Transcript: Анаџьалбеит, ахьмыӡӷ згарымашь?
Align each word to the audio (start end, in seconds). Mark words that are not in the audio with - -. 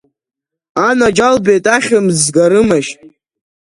Анаџьалбеит, 0.87 1.65
ахьмыӡӷ 1.75 2.19
згарымашь? 2.25 2.91